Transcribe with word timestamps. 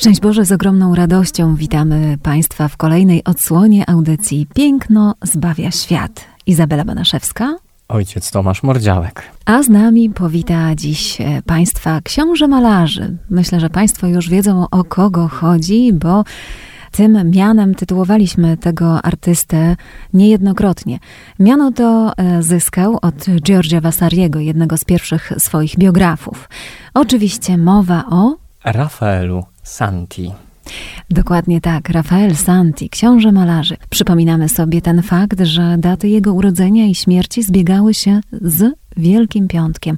Szczęść 0.00 0.20
Boże, 0.20 0.44
z 0.44 0.52
ogromną 0.52 0.94
radością 0.94 1.56
witamy 1.56 2.18
Państwa 2.22 2.68
w 2.68 2.76
kolejnej 2.76 3.24
odsłonie 3.24 3.90
audycji 3.90 4.46
Piękno 4.54 5.14
zbawia 5.22 5.70
świat. 5.70 6.24
Izabela 6.46 6.84
Banaszewska. 6.84 7.56
Ojciec 7.88 8.30
Tomasz 8.30 8.62
Mordziałek. 8.62 9.22
A 9.44 9.62
z 9.62 9.68
nami 9.68 10.10
powita 10.10 10.74
dziś 10.74 11.20
e, 11.20 11.42
Państwa 11.46 12.00
książę 12.04 12.48
malarzy. 12.48 13.16
Myślę, 13.30 13.60
że 13.60 13.70
Państwo 13.70 14.06
już 14.06 14.28
wiedzą 14.28 14.66
o 14.70 14.84
kogo 14.84 15.28
chodzi, 15.28 15.92
bo 15.92 16.24
tym 16.92 17.30
mianem 17.30 17.74
tytułowaliśmy 17.74 18.56
tego 18.56 19.02
artystę 19.02 19.76
niejednokrotnie. 20.12 20.98
Miano 21.38 21.72
to 21.72 22.12
e, 22.16 22.42
zyskał 22.42 22.98
od 23.02 23.26
Giorgia 23.40 23.80
Vasariego, 23.80 24.40
jednego 24.40 24.76
z 24.76 24.84
pierwszych 24.84 25.32
swoich 25.38 25.78
biografów. 25.78 26.48
Oczywiście 26.94 27.58
mowa 27.58 28.04
o 28.10 28.36
Rafaelu 28.64 29.44
Santi. 29.70 30.32
Dokładnie 31.10 31.60
tak, 31.60 31.88
Rafael 31.88 32.36
Santi, 32.36 32.90
książę 32.90 33.32
malarzy. 33.32 33.76
Przypominamy 33.90 34.48
sobie 34.48 34.82
ten 34.82 35.02
fakt, 35.02 35.40
że 35.40 35.76
daty 35.78 36.08
jego 36.08 36.32
urodzenia 36.32 36.86
i 36.86 36.94
śmierci 36.94 37.42
zbiegały 37.42 37.94
się 37.94 38.20
z 38.32 38.74
Wielkim 38.96 39.48
Piątkiem. 39.48 39.96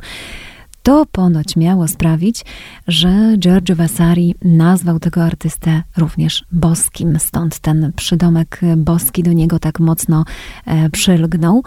To 0.83 1.07
ponoć 1.13 1.57
miało 1.57 1.89
sprawić, 1.89 2.45
że 2.89 3.35
Giorgio 3.39 3.77
Vasari 3.77 4.35
nazwał 4.43 4.99
tego 5.01 5.25
artystę 5.25 5.83
również 5.97 6.45
boskim, 6.53 7.19
stąd 7.19 7.59
ten 7.59 7.93
przydomek 7.97 8.61
boski 8.77 9.23
do 9.23 9.33
niego 9.33 9.59
tak 9.59 9.81
mocno 9.81 10.25
e, 10.67 10.91
przylgnął. 10.91 11.63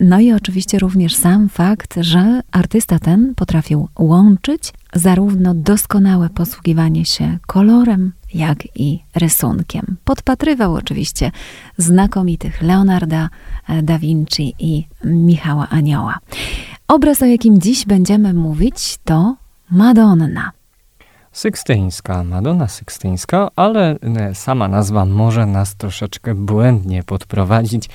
No 0.00 0.20
i 0.20 0.32
oczywiście 0.32 0.78
również 0.78 1.14
sam 1.14 1.48
fakt, 1.48 1.94
że 2.00 2.40
artysta 2.52 2.98
ten 2.98 3.34
potrafił 3.34 3.88
łączyć 3.98 4.72
zarówno 4.94 5.54
doskonałe 5.54 6.30
posługiwanie 6.30 7.04
się 7.04 7.38
kolorem, 7.46 8.12
jak 8.34 8.58
i 8.74 9.00
rysunkiem. 9.14 9.96
Podpatrywał 10.04 10.74
oczywiście 10.74 11.30
znakomitych 11.78 12.62
Leonarda 12.62 13.28
e, 13.68 13.82
da 13.82 13.98
Vinci 13.98 14.54
i 14.58 14.86
Michała 15.04 15.68
Anioła. 15.68 16.18
Obraz, 16.92 17.22
o 17.22 17.26
jakim 17.26 17.60
dziś 17.60 17.86
będziemy 17.86 18.34
mówić, 18.34 18.98
to 19.04 19.36
Madonna. 19.70 20.52
Sykstyńska, 21.32 22.24
Madonna 22.24 22.68
Sykstyńska, 22.68 23.50
ale 23.56 23.96
e, 24.00 24.34
sama 24.34 24.68
nazwa 24.68 25.04
może 25.04 25.46
nas 25.46 25.76
troszeczkę 25.76 26.34
błędnie 26.34 27.02
podprowadzić, 27.02 27.88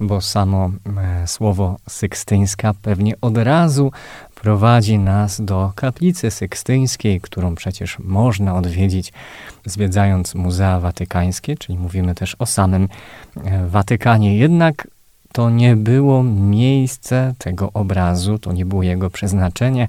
bo 0.00 0.20
samo 0.20 0.70
e, 0.96 1.26
słowo 1.26 1.76
sykstyńska 1.88 2.74
pewnie 2.82 3.14
od 3.20 3.38
razu 3.38 3.92
prowadzi 4.34 4.98
nas 4.98 5.40
do 5.40 5.72
kaplicy 5.74 6.30
sykstyńskiej, 6.30 7.20
którą 7.20 7.54
przecież 7.54 7.98
można 7.98 8.54
odwiedzić 8.54 9.12
zwiedzając 9.64 10.34
Muzea 10.34 10.80
Watykańskie, 10.80 11.56
czyli 11.56 11.78
mówimy 11.78 12.14
też 12.14 12.36
o 12.38 12.46
samym 12.46 12.88
e, 13.44 13.68
Watykanie. 13.68 14.36
Jednak 14.36 14.88
to 15.34 15.50
nie 15.50 15.76
było 15.76 16.22
miejsce 16.22 17.34
tego 17.38 17.72
obrazu, 17.72 18.38
to 18.38 18.52
nie 18.52 18.66
było 18.66 18.82
jego 18.82 19.10
przeznaczenie, 19.10 19.88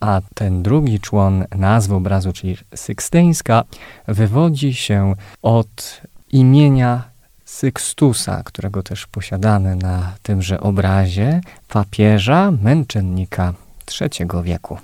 a 0.00 0.20
ten 0.34 0.62
drugi 0.62 1.00
człon 1.00 1.44
nazwy 1.56 1.94
obrazu, 1.94 2.32
czyli 2.32 2.56
Sykstyńska, 2.74 3.64
wywodzi 4.08 4.74
się 4.74 5.14
od 5.42 6.00
imienia 6.32 7.02
Sykstusa, 7.44 8.42
którego 8.44 8.82
też 8.82 9.06
posiadamy 9.06 9.76
na 9.76 10.12
tymże 10.22 10.60
obrazie, 10.60 11.40
papieża, 11.68 12.50
męczennika 12.62 13.54
III 14.00 14.28
wieku. 14.44 14.78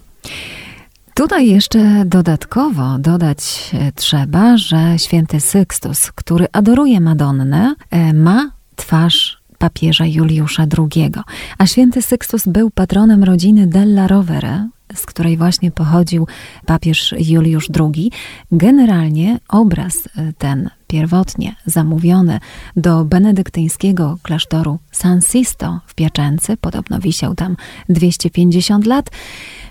Tutaj 1.15 1.49
jeszcze 1.49 2.05
dodatkowo 2.07 2.99
dodać 2.99 3.71
trzeba, 3.95 4.57
że 4.57 4.99
święty 4.99 5.41
Sykstus, 5.41 6.13
który 6.13 6.47
adoruje 6.53 7.01
Madonnę, 7.01 7.75
e, 7.91 8.13
ma 8.13 8.51
twarz 8.77 9.44
papieża 9.65 10.07
Juliusza 10.07 10.67
II, 10.79 11.11
a 11.59 11.67
święty 11.67 12.03
Sykstus 12.03 12.47
był 12.47 12.71
patronem 12.71 13.25
rodziny 13.25 13.67
Della 13.67 14.07
Rovere, 14.07 14.69
z 14.95 15.07
której 15.07 15.37
właśnie 15.37 15.71
pochodził 15.71 16.27
papież 16.67 17.15
Juliusz 17.19 17.69
II. 17.81 18.13
Generalnie 18.53 19.39
obraz 19.49 19.95
e, 20.17 20.33
ten 20.39 20.71
pierwotnie 20.87 21.57
zamówiony 21.67 22.39
do 22.77 23.05
benedyktyńskiego 23.05 24.19
klasztoru 24.23 24.79
San 24.93 25.21
Sisto 25.21 25.81
w 25.87 25.95
Piaczęcy, 25.95 26.57
podobno 26.57 26.99
wisiał 26.99 27.35
tam 27.35 27.57
250 27.89 28.87
lat, 28.87 29.11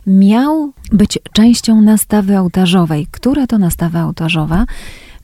miał 0.08 0.72
być 0.92 1.20
częścią 1.34 1.82
nastawy 1.82 2.40
ołtarzowej. 2.40 3.08
Która 3.12 3.48
to 3.48 3.58
nastawa 3.58 4.04
ołtarzowa 4.06 4.66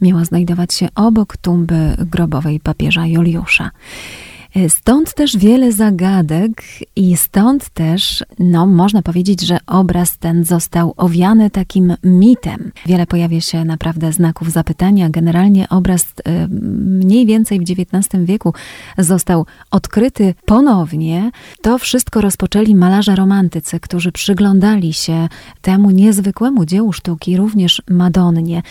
miała 0.01 0.25
znajdować 0.25 0.73
się 0.73 0.87
obok 0.95 1.37
tumby 1.37 1.95
grobowej 1.97 2.59
papieża 2.59 3.05
Juliusza. 3.05 3.71
E, 4.55 4.69
stąd 4.69 5.13
też 5.13 5.37
wiele 5.37 5.71
zagadek 5.71 6.61
i 6.95 7.17
stąd 7.17 7.69
też, 7.69 8.23
no, 8.39 8.65
można 8.65 9.01
powiedzieć, 9.01 9.41
że 9.41 9.57
obraz 9.67 10.17
ten 10.17 10.45
został 10.45 10.93
owiany 10.97 11.49
takim 11.49 11.95
mitem. 12.03 12.71
Wiele 12.85 13.07
pojawia 13.07 13.41
się 13.41 13.65
naprawdę 13.65 14.13
znaków 14.13 14.51
zapytania. 14.51 15.09
Generalnie 15.09 15.69
obraz 15.69 16.05
e, 16.25 16.47
mniej 16.81 17.25
więcej 17.25 17.59
w 17.59 17.61
XIX 17.61 18.25
wieku 18.25 18.53
został 18.97 19.45
odkryty 19.71 20.33
ponownie. 20.45 21.31
To 21.61 21.77
wszystko 21.77 22.21
rozpoczęli 22.21 22.75
malarze 22.75 23.15
romantycy, 23.15 23.79
którzy 23.79 24.11
przyglądali 24.11 24.93
się 24.93 25.27
temu 25.61 25.91
niezwykłemu 25.91 26.65
dziełu 26.65 26.93
sztuki, 26.93 27.37
również 27.37 27.81
Madonnie. 27.89 28.61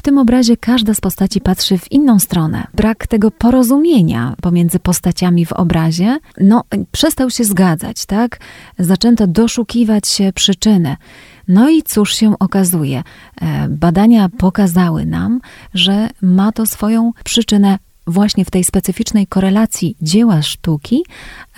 W 0.00 0.02
tym 0.02 0.18
obrazie 0.18 0.56
każda 0.56 0.94
z 0.94 1.00
postaci 1.00 1.40
patrzy 1.40 1.78
w 1.78 1.92
inną 1.92 2.18
stronę. 2.18 2.66
Brak 2.74 3.06
tego 3.06 3.30
porozumienia 3.30 4.34
pomiędzy 4.42 4.78
postaciami 4.78 5.46
w 5.46 5.52
obrazie, 5.52 6.18
no, 6.40 6.64
przestał 6.92 7.30
się 7.30 7.44
zgadzać, 7.44 8.06
tak? 8.06 8.40
Zaczęto 8.78 9.26
doszukiwać 9.26 10.08
się 10.08 10.32
przyczyny. 10.34 10.96
No 11.48 11.70
i 11.70 11.82
cóż 11.82 12.14
się 12.14 12.38
okazuje? 12.38 13.02
E, 13.40 13.68
badania 13.68 14.28
pokazały 14.28 15.06
nam, 15.06 15.40
że 15.74 16.08
ma 16.22 16.52
to 16.52 16.66
swoją 16.66 17.12
przyczynę 17.24 17.78
właśnie 18.10 18.44
w 18.44 18.50
tej 18.50 18.64
specyficznej 18.64 19.26
korelacji 19.26 19.96
dzieła 20.02 20.42
sztuki 20.42 21.04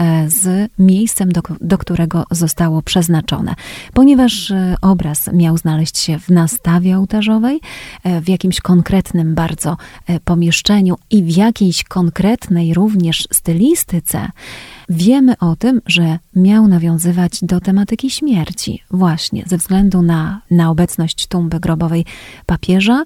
e, 0.00 0.30
z 0.30 0.70
miejscem, 0.78 1.32
do, 1.32 1.40
do, 1.60 1.78
którego 1.78 2.24
zostało 2.30 2.82
przeznaczone. 2.82 3.54
Ponieważ 3.94 4.50
e, 4.50 4.76
obraz 4.80 5.32
miał 5.32 5.56
znaleźć 5.56 5.98
się 5.98 6.18
w 6.18 6.28
nastawie 6.28 6.98
ołtarzowej, 6.98 7.60
e, 8.04 8.20
w 8.20 8.28
jakimś 8.28 8.60
konkretnym 8.60 9.34
bardzo 9.34 9.76
pomieszczeniu 10.24 10.94
i 11.10 11.22
w 11.22 11.36
jakiejś 11.36 11.84
konkretnej 11.84 12.74
również 12.74 13.28
stylistyce, 13.32 14.28
Wiemy 14.94 15.38
o 15.38 15.56
tym, 15.56 15.80
że 15.86 16.18
miał 16.36 16.68
nawiązywać 16.68 17.38
do 17.42 17.60
tematyki 17.60 18.10
śmierci, 18.10 18.82
właśnie 18.90 19.44
ze 19.46 19.56
względu 19.56 20.02
na, 20.02 20.40
na 20.50 20.70
obecność 20.70 21.26
tumby 21.26 21.60
grobowej 21.60 22.04
papieża, 22.46 23.04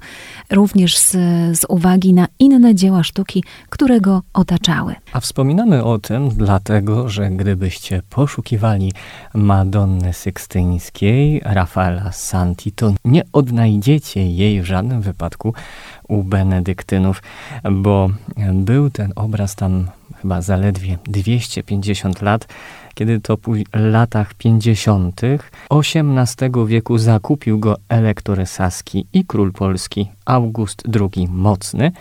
również 0.51 0.99
z, 0.99 1.11
z 1.59 1.65
uwagi 1.69 2.15
na 2.15 2.27
inne 2.39 2.75
dzieła 2.75 3.03
sztuki, 3.03 3.45
które 3.69 4.01
go 4.01 4.23
otaczały. 4.33 4.95
A 5.13 5.21
wspominamy 5.21 5.85
o 5.85 5.99
tym 5.99 6.29
dlatego, 6.29 7.09
że 7.09 7.31
gdybyście 7.31 8.03
poszukiwali 8.11 8.93
Madonny 9.35 10.13
Sykstyńskiej, 10.13 11.41
Rafaela 11.45 12.13
Santi, 12.13 12.73
to 12.73 12.93
nie 13.05 13.23
odnajdziecie 13.33 14.31
jej 14.31 14.63
w 14.63 14.65
żadnym 14.65 15.01
wypadku 15.03 15.55
u 16.09 16.23
benedyktynów, 16.23 17.23
bo 17.73 18.11
był 18.53 18.91
ten 18.91 19.13
obraz 19.17 19.55
tam 19.55 19.87
chyba 20.23 20.43
zaledwie 20.43 20.99
250 21.05 22.23
lat, 22.23 22.49
kiedy 22.95 23.21
to 23.21 23.37
w 23.37 23.63
latach 23.73 24.35
50. 24.35 25.21
XVIII 25.71 26.67
wieku 26.67 26.99
zakupił 26.99 27.59
go 27.59 27.77
elektor 27.89 28.47
saski 28.47 29.07
i 29.13 29.25
król 29.25 29.53
polski 29.53 30.09
August 30.25 30.83
II 31.01 31.29
Mocny 31.29 31.93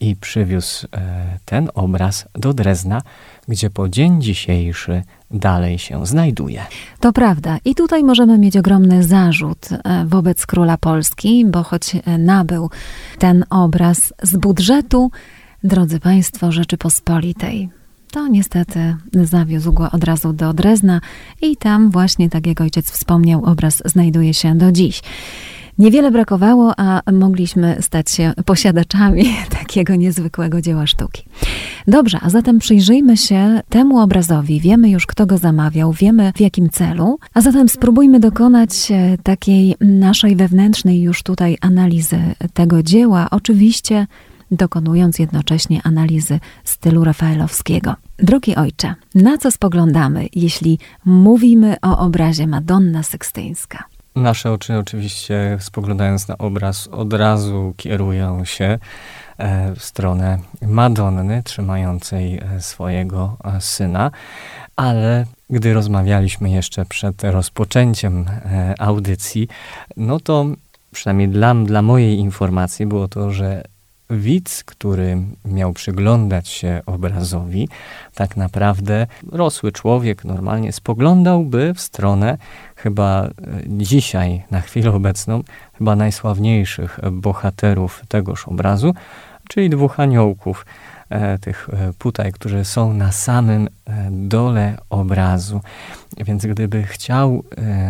i 0.00 0.16
przywiózł 0.16 0.86
e, 0.92 1.38
ten 1.44 1.68
obraz 1.74 2.28
do 2.34 2.54
Drezna, 2.54 3.02
gdzie 3.48 3.70
po 3.70 3.88
dzień 3.88 4.22
dzisiejszy 4.22 5.02
dalej 5.32 5.78
się 5.78 6.06
znajduje. 6.06 6.62
To 7.00 7.12
prawda. 7.12 7.58
I 7.64 7.74
tutaj 7.74 8.04
możemy 8.04 8.38
mieć 8.38 8.56
ogromny 8.56 9.02
zarzut 9.02 9.68
e, 9.72 10.04
wobec 10.06 10.46
króla 10.46 10.78
Polski, 10.78 11.44
bo 11.46 11.62
choć 11.62 11.94
e, 11.94 12.18
nabył 12.18 12.70
ten 13.18 13.44
obraz 13.50 14.14
z 14.22 14.36
budżetu, 14.36 15.10
drodzy 15.64 16.00
Państwo, 16.00 16.52
Rzeczypospolitej, 16.52 17.68
to 18.12 18.28
niestety 18.28 18.96
zawiózł 19.12 19.72
go 19.72 19.90
od 19.90 20.04
razu 20.04 20.32
do 20.32 20.52
Drezna 20.52 21.00
i 21.42 21.56
tam 21.56 21.90
właśnie, 21.90 22.30
tak 22.30 22.46
jak 22.46 22.60
ojciec 22.60 22.90
wspomniał, 22.90 23.44
obraz 23.44 23.82
znajduje 23.84 24.34
się 24.34 24.54
do 24.54 24.72
dziś. 24.72 25.02
Niewiele 25.78 26.10
brakowało, 26.10 26.72
a 26.76 27.02
mogliśmy 27.12 27.76
stać 27.80 28.10
się 28.10 28.32
posiadaczami 28.44 29.24
takiego 29.58 29.94
niezwykłego 29.94 30.60
dzieła 30.60 30.86
sztuki. 30.86 31.24
Dobrze, 31.86 32.18
a 32.22 32.30
zatem 32.30 32.58
przyjrzyjmy 32.58 33.16
się 33.16 33.60
temu 33.68 33.98
obrazowi. 33.98 34.60
Wiemy 34.60 34.90
już, 34.90 35.06
kto 35.06 35.26
go 35.26 35.38
zamawiał, 35.38 35.92
wiemy 35.92 36.32
w 36.36 36.40
jakim 36.40 36.70
celu, 36.70 37.18
a 37.34 37.40
zatem 37.40 37.68
spróbujmy 37.68 38.20
dokonać 38.20 38.90
e, 38.90 39.18
takiej 39.22 39.74
naszej 39.80 40.36
wewnętrznej 40.36 41.02
już 41.02 41.22
tutaj 41.22 41.56
analizy 41.60 42.18
tego 42.54 42.82
dzieła. 42.82 43.26
Oczywiście 43.30 44.06
dokonując 44.50 45.18
jednocześnie 45.18 45.80
analizy 45.84 46.40
stylu 46.64 47.04
rafaelowskiego. 47.04 47.94
Drogi 48.18 48.56
ojcze, 48.56 48.94
na 49.14 49.38
co 49.38 49.50
spoglądamy, 49.50 50.26
jeśli 50.34 50.78
mówimy 51.04 51.76
o 51.82 51.98
obrazie 51.98 52.46
Madonna 52.46 53.02
Sykstyńska? 53.02 53.84
Nasze 54.16 54.52
oczy 54.52 54.78
oczywiście, 54.78 55.58
spoglądając 55.60 56.28
na 56.28 56.38
obraz, 56.38 56.88
od 56.88 57.12
razu 57.12 57.74
kierują 57.76 58.44
się 58.44 58.78
e, 59.38 59.74
w 59.74 59.84
stronę 59.84 60.38
Madonny, 60.62 61.42
trzymającej 61.42 62.38
e, 62.38 62.60
swojego 62.60 63.36
e, 63.44 63.60
syna, 63.60 64.10
ale 64.76 65.26
gdy 65.50 65.74
rozmawialiśmy 65.74 66.50
jeszcze 66.50 66.84
przed 66.84 67.24
rozpoczęciem 67.24 68.24
audycji, 68.78 69.48
no 69.96 70.20
to 70.20 70.46
przynajmniej 70.92 71.28
dla, 71.28 71.54
dla 71.54 71.82
mojej 71.82 72.18
informacji 72.18 72.86
było 72.86 73.08
to, 73.08 73.30
że 73.30 73.64
widz, 74.12 74.64
który 74.64 75.16
miał 75.44 75.72
przyglądać 75.72 76.48
się 76.48 76.82
obrazowi, 76.86 77.68
tak 78.14 78.36
naprawdę 78.36 79.06
rosły 79.32 79.72
człowiek 79.72 80.24
normalnie 80.24 80.72
spoglądałby 80.72 81.74
w 81.74 81.80
stronę 81.80 82.38
chyba 82.76 83.24
e, 83.24 83.30
dzisiaj, 83.66 84.44
na 84.50 84.60
chwilę 84.60 84.92
obecną, 84.92 85.42
chyba 85.78 85.96
najsławniejszych 85.96 87.00
bohaterów 87.12 88.02
tegoż 88.08 88.48
obrazu, 88.48 88.94
czyli 89.48 89.70
dwóch 89.70 90.00
aniołków, 90.00 90.66
e, 91.08 91.38
tych 91.38 91.68
e, 91.72 91.92
putaj, 91.98 92.32
którzy 92.32 92.64
są 92.64 92.94
na 92.94 93.12
samym 93.12 93.68
dole 94.10 94.78
obrazu. 94.90 95.60
Więc 96.16 96.46
gdyby 96.46 96.82
chciał 96.82 97.44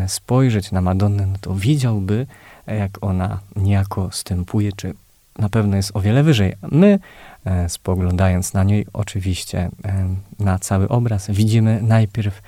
spojrzeć 0.07 0.73
na 0.73 0.81
Madonnę, 0.81 1.27
no 1.27 1.37
to 1.41 1.55
widziałby, 1.55 2.27
jak 2.67 2.91
ona 3.01 3.41
niejako 3.57 4.09
stępuje, 4.13 4.73
czy 4.77 4.95
na 5.39 5.49
pewno 5.49 5.77
jest 5.77 5.91
o 5.97 6.01
wiele 6.01 6.23
wyżej. 6.23 6.55
My, 6.71 6.99
e, 7.45 7.69
spoglądając 7.69 8.55
na 8.55 8.65
niej, 8.65 8.87
oczywiście 8.93 9.71
e, 9.85 10.15
na 10.39 10.59
cały 10.59 10.89
obraz, 10.89 11.31
widzimy 11.31 11.83
najpierw 11.83 12.43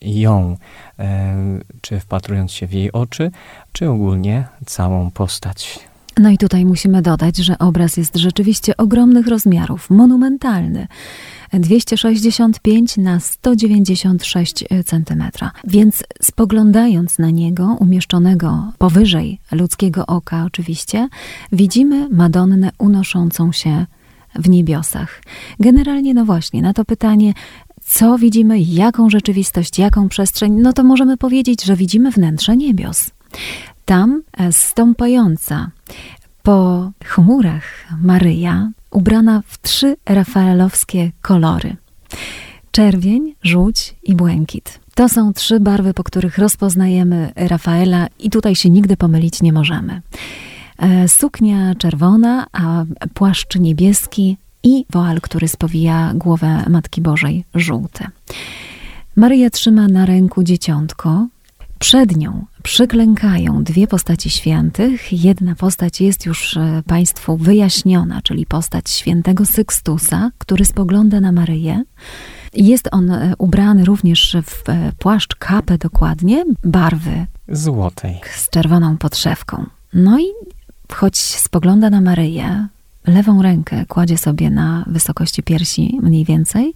ją, 0.00 0.56
e, 0.98 1.36
czy 1.80 2.00
wpatrując 2.00 2.52
się 2.52 2.66
w 2.66 2.72
jej 2.72 2.92
oczy, 2.92 3.30
czy 3.72 3.90
ogólnie 3.90 4.44
całą 4.66 5.10
postać. 5.10 5.78
No 6.20 6.30
i 6.30 6.38
tutaj 6.38 6.64
musimy 6.64 7.02
dodać, 7.02 7.36
że 7.36 7.58
obraz 7.58 7.96
jest 7.96 8.16
rzeczywiście 8.16 8.76
ogromnych 8.76 9.26
rozmiarów, 9.26 9.90
monumentalny. 9.90 10.86
265 11.52 12.96
na 12.96 13.20
196 13.20 14.64
cm. 14.86 15.24
Więc 15.64 16.04
spoglądając 16.22 17.18
na 17.18 17.30
niego, 17.30 17.76
umieszczonego 17.80 18.72
powyżej 18.78 19.38
ludzkiego 19.52 20.06
oka 20.06 20.44
oczywiście, 20.44 21.08
widzimy 21.52 22.08
Madonnę 22.08 22.70
unoszącą 22.78 23.52
się 23.52 23.86
w 24.34 24.48
niebiosach. 24.48 25.22
Generalnie, 25.60 26.14
no 26.14 26.24
właśnie, 26.24 26.62
na 26.62 26.72
to 26.72 26.84
pytanie, 26.84 27.32
co 27.84 28.18
widzimy, 28.18 28.60
jaką 28.60 29.10
rzeczywistość, 29.10 29.78
jaką 29.78 30.08
przestrzeń, 30.08 30.52
no 30.52 30.72
to 30.72 30.84
możemy 30.84 31.16
powiedzieć, 31.16 31.64
że 31.64 31.76
widzimy 31.76 32.10
wnętrze 32.10 32.56
niebios. 32.56 33.10
Tam 33.86 34.22
e, 34.38 34.52
stąpająca 34.52 35.70
po 36.42 36.90
chmurach 37.04 37.64
Maryja, 38.02 38.70
ubrana 38.90 39.42
w 39.46 39.62
trzy 39.62 39.96
rafaelowskie 40.06 41.12
kolory: 41.22 41.76
czerwień, 42.70 43.34
żółć 43.42 43.96
i 44.02 44.14
błękit. 44.14 44.80
To 44.94 45.08
są 45.08 45.32
trzy 45.32 45.60
barwy, 45.60 45.94
po 45.94 46.04
których 46.04 46.38
rozpoznajemy 46.38 47.32
Rafaela, 47.36 48.06
i 48.18 48.30
tutaj 48.30 48.56
się 48.56 48.70
nigdy 48.70 48.96
pomylić 48.96 49.42
nie 49.42 49.52
możemy. 49.52 50.02
E, 50.78 51.08
suknia 51.08 51.74
czerwona, 51.74 52.46
a 52.52 52.84
płaszcz 53.14 53.56
niebieski 53.56 54.36
i 54.62 54.84
woal, 54.90 55.20
który 55.20 55.48
spowija 55.48 56.12
głowę 56.14 56.64
Matki 56.68 57.00
Bożej, 57.00 57.44
żółte. 57.54 58.06
Maryja 59.16 59.50
trzyma 59.50 59.88
na 59.88 60.06
ręku 60.06 60.42
dzieciątko, 60.42 61.26
przed 61.78 62.16
nią 62.16 62.44
przyklękają 62.66 63.64
dwie 63.64 63.86
postaci 63.86 64.30
świętych. 64.30 65.24
Jedna 65.24 65.54
postać 65.54 66.00
jest 66.00 66.26
już 66.26 66.56
e, 66.56 66.82
Państwu 66.86 67.36
wyjaśniona, 67.36 68.22
czyli 68.22 68.46
postać 68.46 68.90
świętego 68.90 69.44
Sykstusa, 69.46 70.30
który 70.38 70.64
spogląda 70.64 71.20
na 71.20 71.32
Maryję. 71.32 71.84
Jest 72.54 72.88
on 72.92 73.10
e, 73.10 73.34
ubrany 73.38 73.84
również 73.84 74.36
w 74.44 74.68
e, 74.68 74.92
płaszcz, 74.98 75.36
kapę 75.36 75.78
dokładnie, 75.78 76.44
barwy 76.64 77.26
złotej, 77.48 78.20
z 78.36 78.50
czerwoną 78.50 78.96
podszewką. 78.96 79.66
No 79.94 80.20
i 80.20 80.26
choć 80.92 81.18
spogląda 81.18 81.90
na 81.90 82.00
Maryję, 82.00 82.66
lewą 83.06 83.42
rękę 83.42 83.84
kładzie 83.88 84.18
sobie 84.18 84.50
na 84.50 84.84
wysokości 84.86 85.42
piersi 85.42 85.98
mniej 86.02 86.24
więcej, 86.24 86.72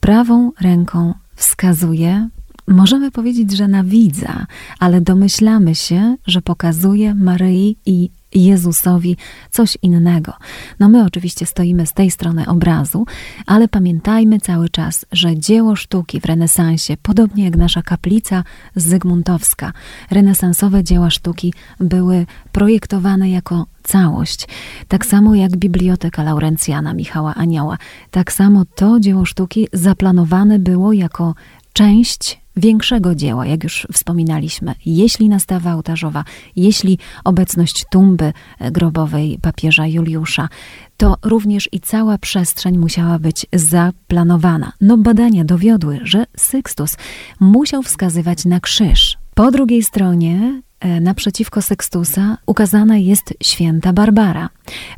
prawą 0.00 0.52
ręką 0.60 1.14
wskazuje 1.34 2.28
Możemy 2.70 3.10
powiedzieć, 3.10 3.56
że 3.56 3.68
na 3.68 3.84
widza, 3.84 4.46
ale 4.78 5.00
domyślamy 5.00 5.74
się, 5.74 6.16
że 6.26 6.42
pokazuje 6.42 7.14
Maryi 7.14 7.76
i 7.86 8.10
Jezusowi 8.34 9.16
coś 9.50 9.78
innego. 9.82 10.32
No 10.80 10.88
my 10.88 11.04
oczywiście 11.04 11.46
stoimy 11.46 11.86
z 11.86 11.92
tej 11.92 12.10
strony 12.10 12.46
obrazu, 12.46 13.06
ale 13.46 13.68
pamiętajmy 13.68 14.40
cały 14.40 14.68
czas, 14.68 15.06
że 15.12 15.38
dzieło 15.38 15.76
sztuki 15.76 16.20
w 16.20 16.24
renesansie, 16.24 16.96
podobnie 17.02 17.44
jak 17.44 17.56
nasza 17.56 17.82
kaplica 17.82 18.44
zygmuntowska, 18.76 19.72
renesansowe 20.10 20.84
dzieła 20.84 21.10
sztuki 21.10 21.54
były 21.80 22.26
projektowane 22.52 23.30
jako 23.30 23.66
całość. 23.82 24.48
Tak 24.88 25.06
samo 25.06 25.34
jak 25.34 25.56
Biblioteka 25.56 26.22
Laurencjana 26.22 26.94
Michała 26.94 27.34
Anioła. 27.34 27.78
Tak 28.10 28.32
samo 28.32 28.64
to 28.74 29.00
dzieło 29.00 29.24
sztuki 29.24 29.68
zaplanowane 29.72 30.58
było 30.58 30.92
jako 30.92 31.34
część 31.72 32.39
większego 32.56 33.14
dzieła, 33.14 33.46
jak 33.46 33.64
już 33.64 33.86
wspominaliśmy, 33.92 34.74
jeśli 34.86 35.28
nastawa 35.28 35.74
ołtarzowa, 35.74 36.24
jeśli 36.56 36.98
obecność 37.24 37.84
tumby 37.90 38.32
grobowej 38.60 39.38
papieża 39.42 39.86
Juliusza, 39.86 40.48
to 40.96 41.16
również 41.22 41.68
i 41.72 41.80
cała 41.80 42.18
przestrzeń 42.18 42.78
musiała 42.78 43.18
być 43.18 43.46
zaplanowana. 43.52 44.72
No 44.80 44.96
badania 44.96 45.44
dowiodły, 45.44 46.00
że 46.02 46.24
Sykstus 46.36 46.96
musiał 47.40 47.82
wskazywać 47.82 48.44
na 48.44 48.60
krzyż. 48.60 49.18
Po 49.34 49.50
drugiej 49.50 49.82
stronie 49.82 50.62
e, 50.80 51.00
naprzeciwko 51.00 51.62
Sextusa 51.62 52.38
ukazana 52.46 52.96
jest 52.96 53.34
święta 53.42 53.92
Barbara. 53.92 54.48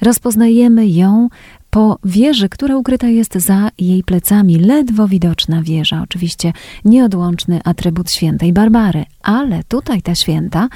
Rozpoznajemy 0.00 0.88
ją 0.88 1.28
po 1.72 1.98
wieży, 2.04 2.48
która 2.48 2.76
ukryta 2.76 3.08
jest 3.08 3.34
za 3.34 3.70
jej 3.78 4.04
plecami, 4.04 4.58
ledwo 4.58 5.08
widoczna 5.08 5.62
wieża, 5.62 6.02
oczywiście 6.02 6.52
nieodłączny 6.84 7.60
atrybut 7.64 8.10
świętej 8.10 8.52
Barbary, 8.52 9.04
ale 9.22 9.64
tutaj 9.64 10.02
ta 10.02 10.14
święta 10.14 10.68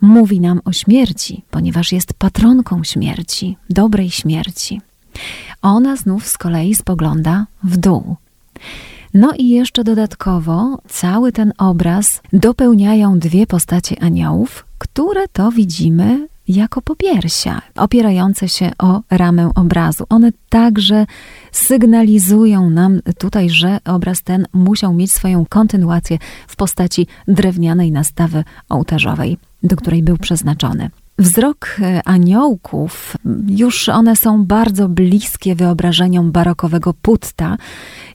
mówi 0.00 0.40
nam 0.40 0.60
o 0.64 0.72
śmierci, 0.72 1.42
ponieważ 1.50 1.92
jest 1.92 2.14
patronką 2.14 2.84
śmierci, 2.84 3.56
dobrej 3.70 4.10
śmierci. 4.10 4.80
Ona 5.62 5.96
znów 5.96 6.26
z 6.26 6.38
kolei 6.38 6.74
spogląda 6.74 7.46
w 7.62 7.76
dół. 7.76 8.16
No 9.14 9.32
i 9.38 9.48
jeszcze 9.48 9.84
dodatkowo 9.84 10.78
cały 10.88 11.32
ten 11.32 11.52
obraz 11.58 12.22
dopełniają 12.32 13.18
dwie 13.18 13.46
postacie 13.46 14.02
aniołów, 14.02 14.66
które 14.78 15.28
to 15.28 15.52
widzimy 15.52 16.28
jako 16.48 16.82
popiersia, 16.82 17.62
opierające 17.76 18.48
się 18.48 18.70
o 18.78 19.00
ramę 19.10 19.50
obrazu. 19.54 20.04
One 20.08 20.32
także 20.48 21.06
sygnalizują 21.52 22.70
nam 22.70 23.00
tutaj, 23.18 23.50
że 23.50 23.78
obraz 23.84 24.22
ten 24.22 24.46
musiał 24.52 24.94
mieć 24.94 25.12
swoją 25.12 25.46
kontynuację 25.48 26.18
w 26.48 26.56
postaci 26.56 27.06
drewnianej 27.28 27.92
nastawy 27.92 28.44
ołtarzowej, 28.68 29.38
do 29.62 29.76
której 29.76 30.02
był 30.02 30.16
przeznaczony. 30.16 30.90
Wzrok 31.20 31.76
e, 31.80 32.00
aniołków, 32.04 33.16
już 33.48 33.88
one 33.88 34.16
są 34.16 34.44
bardzo 34.44 34.88
bliskie 34.88 35.54
wyobrażeniom 35.54 36.32
barokowego 36.32 36.94
putta, 37.02 37.56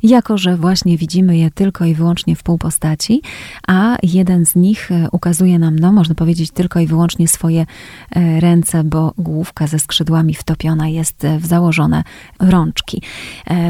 jako 0.03 0.37
że 0.37 0.57
właśnie 0.57 0.97
widzimy 0.97 1.37
je 1.37 1.51
tylko 1.51 1.85
i 1.85 1.93
wyłącznie 1.93 2.35
w 2.35 2.43
półpostaci, 2.43 3.21
a 3.67 3.97
jeden 4.03 4.45
z 4.45 4.55
nich 4.55 4.91
e, 4.91 5.07
ukazuje 5.11 5.59
nam, 5.59 5.79
no 5.79 5.91
można 5.91 6.15
powiedzieć, 6.15 6.51
tylko 6.51 6.79
i 6.79 6.87
wyłącznie 6.87 7.27
swoje 7.27 7.65
e, 8.11 8.39
ręce, 8.39 8.83
bo 8.83 9.13
główka 9.17 9.67
ze 9.67 9.79
skrzydłami 9.79 10.33
wtopiona 10.33 10.87
jest 10.87 11.27
w 11.39 11.45
założone 11.45 12.03
rączki. 12.39 13.01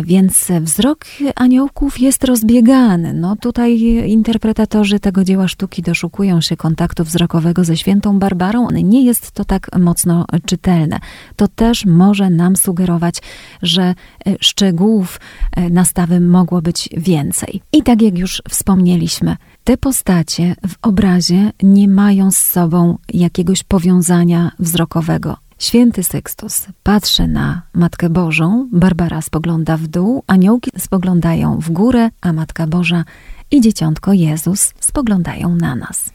Więc 0.04 0.48
wzrok 0.62 1.06
aniołków 1.36 2.00
jest 2.00 2.24
rozbiegany. 2.24 3.13
No 3.13 3.36
tutaj 3.36 3.82
interpretatorzy 4.08 5.00
tego 5.00 5.24
dzieła 5.24 5.48
sztuki 5.48 5.82
doszukują 5.82 6.42
się 6.42 6.58
kontaktu 6.58 7.04
wzrokowego 7.04 7.63
ze 7.63 7.77
świętą 7.77 8.20
Barbarą. 8.20 8.68
Nie 8.70 9.06
jest 9.06 9.25
to 9.32 9.46
tak 9.46 9.79
mocno 9.79 10.25
czytelne. 10.46 11.00
To 11.36 11.48
też 11.48 11.86
może 11.86 12.29
nam 12.29 12.55
sugerować, 12.55 13.22
że 13.62 13.82
e, 13.82 13.96
szczegółów 14.39 15.20
e, 15.51 15.70
nastawy 15.70 16.20
mogło 16.20 16.62
być 16.62 16.89
więcej. 16.98 17.62
I 17.72 17.84
tak 17.84 18.01
jak 18.01 18.17
już 18.17 18.41
wspomnieliśmy, 18.50 19.36
te 19.63 19.77
postacie 19.77 20.55
w 20.67 20.75
obrazie 20.82 21.51
nie 21.63 21.88
mają 21.88 22.32
z 22.32 22.38
sobą 22.38 22.98
jakiegoś 23.13 23.63
powiązania 23.63 24.51
wzrokowego. 24.60 25.38
Święty 25.60 26.03
Sykstus 26.03 26.67
patrzy 26.84 27.27
na 27.27 27.62
Matkę 27.74 28.10
Bożą, 28.10 28.70
Barbara 28.72 29.22
spogląda 29.22 29.77
w 29.77 29.88
dół, 29.88 30.24
aniołki 30.27 30.72
spoglądają 30.77 31.60
w 31.60 31.72
górę, 31.72 32.10
a 32.22 32.34
Matka 32.34 32.67
Boża 32.67 33.03
i 33.51 33.62
Dzieciątko 33.62 34.13
Jezus 34.13 34.74
spoglądają 34.79 35.55
na 35.55 35.75
nas. 35.75 36.10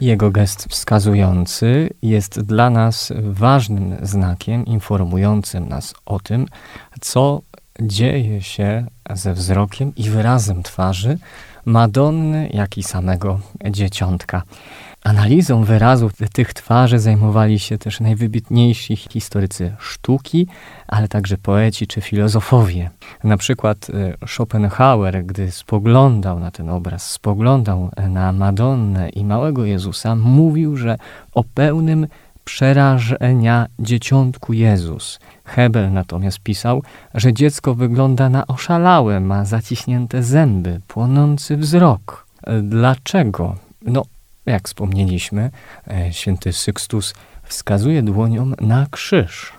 Jego 0.00 0.30
gest 0.30 0.66
wskazujący 0.68 1.90
jest 2.02 2.40
dla 2.40 2.70
nas 2.70 3.12
ważnym 3.22 3.96
znakiem 4.02 4.66
informującym 4.66 5.68
nas 5.68 5.94
o 6.06 6.20
tym, 6.20 6.46
co 7.00 7.42
dzieje 7.80 8.42
się 8.42 8.86
ze 9.14 9.34
wzrokiem 9.34 9.92
i 9.96 10.10
wyrazem 10.10 10.62
twarzy 10.62 11.18
Madonny, 11.64 12.50
jak 12.52 12.78
i 12.78 12.82
samego 12.82 13.40
dzieciątka. 13.70 14.42
Analizą 15.04 15.64
wyrazów 15.64 16.12
tych 16.32 16.54
twarzy 16.54 16.98
zajmowali 16.98 17.58
się 17.58 17.78
też 17.78 18.00
najwybitniejsi 18.00 18.96
historycy 18.96 19.74
sztuki, 19.78 20.46
ale 20.88 21.08
także 21.08 21.38
poeci 21.38 21.86
czy 21.86 22.00
filozofowie. 22.00 22.90
Na 23.24 23.36
przykład 23.36 23.90
e, 23.90 24.26
Schopenhauer, 24.26 25.24
gdy 25.24 25.50
spoglądał 25.50 26.40
na 26.40 26.50
ten 26.50 26.68
obraz, 26.68 27.10
spoglądał 27.10 27.90
na 28.08 28.32
Madonnę 28.32 29.08
i 29.08 29.24
małego 29.24 29.64
Jezusa, 29.64 30.14
mówił, 30.14 30.76
że 30.76 30.96
o 31.34 31.44
pełnym 31.44 32.06
przerażenia 32.44 33.66
dzieciątku 33.78 34.52
Jezus. 34.52 35.20
Hebel 35.44 35.92
natomiast 35.92 36.38
pisał, 36.38 36.82
że 37.14 37.32
dziecko 37.32 37.74
wygląda 37.74 38.28
na 38.28 38.46
oszalałe, 38.46 39.20
ma 39.20 39.44
zaciśnięte 39.44 40.22
zęby, 40.22 40.80
płonący 40.88 41.56
wzrok. 41.56 42.26
E, 42.42 42.62
dlaczego? 42.62 43.56
No, 43.82 44.02
jak 44.46 44.68
wspomnieliśmy, 44.68 45.50
e, 45.88 46.12
święty 46.12 46.52
Sykstus 46.52 47.14
wskazuje 47.42 48.02
dłonią 48.02 48.52
na 48.60 48.86
krzyż. 48.90 49.52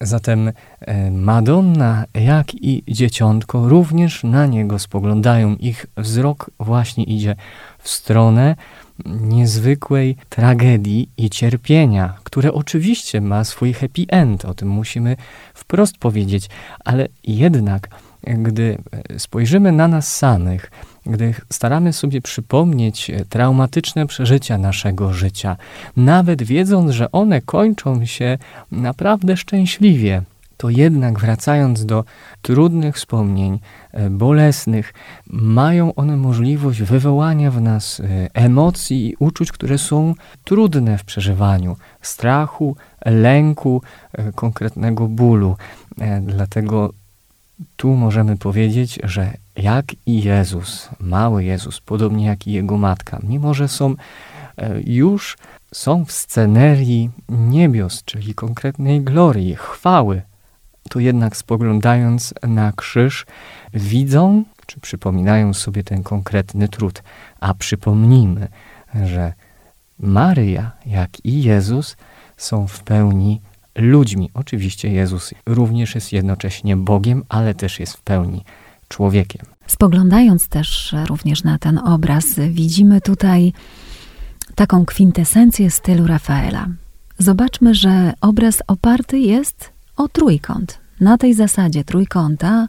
Zatem 0.00 0.52
e, 0.80 1.10
Madonna, 1.10 2.04
jak 2.14 2.54
i 2.54 2.84
dzieciątko 2.88 3.68
również 3.68 4.24
na 4.24 4.46
niego 4.46 4.78
spoglądają. 4.78 5.56
Ich 5.56 5.86
wzrok 5.96 6.50
właśnie 6.60 7.04
idzie 7.04 7.36
w 7.78 7.88
stronę 7.88 8.56
niezwykłej 9.06 10.16
tragedii 10.28 11.08
i 11.16 11.30
cierpienia, 11.30 12.14
które 12.24 12.52
oczywiście 12.52 13.20
ma 13.20 13.44
swój 13.44 13.72
happy 13.72 14.04
end, 14.08 14.44
o 14.44 14.54
tym 14.54 14.68
musimy 14.68 15.16
wprost 15.54 15.98
powiedzieć, 15.98 16.48
ale 16.84 17.08
jednak, 17.24 17.88
gdy 18.24 18.78
e, 19.08 19.18
spojrzymy 19.18 19.72
na 19.72 19.88
nas 19.88 20.16
samych, 20.16 20.70
gdy 21.06 21.34
staramy 21.50 21.92
sobie 21.92 22.22
przypomnieć 22.22 23.10
e, 23.10 23.24
traumatyczne 23.24 24.06
przeżycia 24.06 24.58
naszego 24.58 25.12
życia, 25.12 25.56
nawet 25.96 26.42
wiedząc, 26.42 26.90
że 26.90 27.12
one 27.12 27.40
kończą 27.40 28.06
się 28.06 28.38
naprawdę 28.72 29.36
szczęśliwie, 29.36 30.22
to 30.56 30.70
jednak 30.70 31.20
wracając 31.20 31.86
do 31.86 32.04
trudnych 32.42 32.96
wspomnień, 32.96 33.58
e, 33.92 34.10
bolesnych, 34.10 34.94
mają 35.30 35.94
one 35.94 36.16
możliwość 36.16 36.82
wywołania 36.82 37.50
w 37.50 37.60
nas 37.60 38.00
e, 38.00 38.04
emocji 38.34 39.08
i 39.08 39.16
uczuć, 39.18 39.52
które 39.52 39.78
są 39.78 40.14
trudne 40.44 40.98
w 40.98 41.04
przeżywaniu 41.04 41.76
strachu, 42.02 42.76
lęku, 43.04 43.82
konkretnego 44.34 45.08
bólu. 45.08 45.56
Dlatego 46.22 46.92
tu 47.76 47.88
możemy 47.88 48.36
powiedzieć, 48.36 48.98
że 49.04 49.32
jak 49.56 49.84
i 50.06 50.22
Jezus, 50.22 50.88
mały 51.00 51.44
Jezus, 51.44 51.80
podobnie 51.80 52.26
jak 52.26 52.46
i 52.46 52.52
jego 52.52 52.78
matka, 52.78 53.18
mimo 53.22 53.54
że 53.54 53.68
są 53.68 53.94
e, 54.56 54.80
już 54.84 55.36
są 55.74 56.04
w 56.04 56.12
scenerii 56.12 57.10
niebios, 57.28 58.04
czyli 58.04 58.34
konkretnej 58.34 59.00
glorii, 59.00 59.54
chwały, 59.54 60.22
to 60.88 61.00
jednak 61.00 61.36
spoglądając 61.36 62.34
na 62.42 62.72
krzyż, 62.72 63.26
widzą 63.74 64.44
czy 64.66 64.80
przypominają 64.80 65.54
sobie 65.54 65.84
ten 65.84 66.02
konkretny 66.02 66.68
trud. 66.68 67.02
A 67.40 67.54
przypomnijmy, 67.54 68.48
że 69.04 69.32
Maryja, 69.98 70.70
jak 70.86 71.10
i 71.24 71.42
Jezus 71.42 71.96
są 72.36 72.66
w 72.66 72.82
pełni 72.82 73.40
ludźmi. 73.74 74.30
Oczywiście 74.34 74.88
Jezus 74.92 75.34
również 75.46 75.94
jest 75.94 76.12
jednocześnie 76.12 76.76
Bogiem, 76.76 77.24
ale 77.28 77.54
też 77.54 77.80
jest 77.80 77.96
w 77.96 78.00
pełni 78.00 78.44
człowiekiem. 78.92 79.46
Spoglądając 79.66 80.48
też 80.48 80.94
również 81.06 81.44
na 81.44 81.58
ten 81.58 81.78
obraz, 81.78 82.24
widzimy 82.50 83.00
tutaj 83.00 83.52
taką 84.54 84.84
kwintesencję 84.84 85.70
stylu 85.70 86.06
Rafaela. 86.06 86.66
Zobaczmy, 87.18 87.74
że 87.74 88.12
obraz 88.20 88.62
oparty 88.66 89.18
jest 89.18 89.70
o 89.96 90.08
trójkąt. 90.08 90.78
Na 91.00 91.18
tej 91.18 91.34
zasadzie 91.34 91.84
trójkąta 91.84 92.68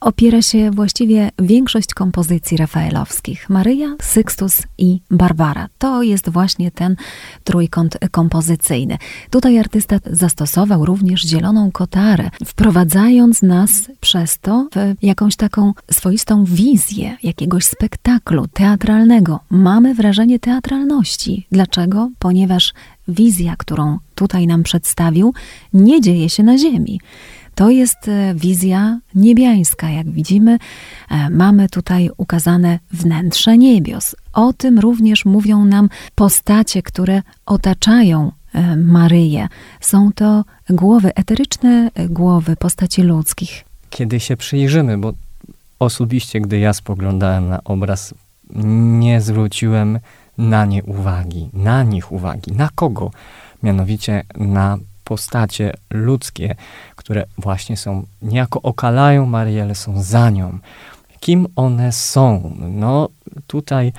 opiera 0.00 0.42
się 0.42 0.70
właściwie 0.70 1.30
większość 1.38 1.94
kompozycji 1.94 2.56
rafaelowskich. 2.56 3.50
Maryja, 3.50 3.96
Sykstus 4.02 4.62
i 4.78 5.00
Barbara. 5.10 5.68
To 5.78 6.02
jest 6.02 6.30
właśnie 6.30 6.70
ten 6.70 6.96
trójkąt 7.44 7.98
kompozycyjny. 8.10 8.98
Tutaj 9.30 9.58
artysta 9.58 9.96
zastosował 10.06 10.84
również 10.84 11.22
zieloną 11.22 11.72
kotarę, 11.72 12.30
wprowadzając 12.44 13.42
nas 13.42 13.70
przez 14.00 14.38
to 14.38 14.68
w 14.74 15.04
jakąś 15.04 15.36
taką 15.36 15.72
swoistą 15.90 16.44
wizję 16.44 17.16
jakiegoś 17.22 17.64
spektaklu 17.64 18.46
teatralnego. 18.48 19.40
Mamy 19.50 19.94
wrażenie 19.94 20.38
teatralności. 20.38 21.46
Dlaczego? 21.52 22.10
Ponieważ 22.18 22.72
wizja, 23.08 23.54
którą 23.58 23.98
tutaj 24.14 24.46
nam 24.46 24.62
przedstawił, 24.62 25.34
nie 25.72 26.00
dzieje 26.00 26.30
się 26.30 26.42
na 26.42 26.58
ziemi. 26.58 27.00
To 27.60 27.70
jest 27.70 28.08
e, 28.08 28.34
wizja 28.34 29.00
niebiańska. 29.14 29.90
Jak 29.90 30.10
widzimy, 30.10 30.58
e, 31.10 31.30
mamy 31.30 31.68
tutaj 31.68 32.10
ukazane 32.16 32.78
wnętrze 32.92 33.58
niebios. 33.58 34.16
O 34.32 34.52
tym 34.52 34.78
również 34.78 35.24
mówią 35.24 35.64
nam 35.64 35.88
postacie, 36.14 36.82
które 36.82 37.22
otaczają 37.46 38.32
e, 38.54 38.76
Maryję. 38.76 39.48
Są 39.80 40.10
to 40.14 40.44
głowy, 40.70 41.14
eteryczne 41.14 41.90
głowy 42.08 42.56
postaci 42.56 43.02
ludzkich. 43.02 43.64
Kiedy 43.90 44.20
się 44.20 44.36
przyjrzymy, 44.36 44.98
bo 44.98 45.12
osobiście, 45.78 46.40
gdy 46.40 46.58
ja 46.58 46.72
spoglądałem 46.72 47.48
na 47.48 47.64
obraz, 47.64 48.14
nie 49.00 49.20
zwróciłem 49.20 49.98
na 50.38 50.66
nie 50.66 50.82
uwagi, 50.84 51.48
na 51.52 51.82
nich 51.82 52.12
uwagi. 52.12 52.52
Na 52.52 52.68
kogo? 52.74 53.10
Mianowicie 53.62 54.24
na 54.36 54.78
postacie 55.10 55.72
ludzkie, 55.90 56.54
które 56.96 57.26
właśnie 57.38 57.76
są, 57.76 58.06
niejako 58.22 58.62
okalają 58.62 59.26
Maryję, 59.26 59.62
ale 59.62 59.74
są 59.74 60.02
za 60.02 60.30
nią. 60.30 60.58
Kim 61.20 61.46
one 61.56 61.92
są? 61.92 62.56
No, 62.58 63.08
tutaj 63.46 63.92